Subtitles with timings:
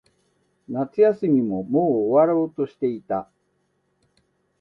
[0.67, 3.29] 夏休みももう終わろうとしていた。